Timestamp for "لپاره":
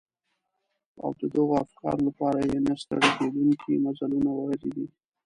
2.07-2.39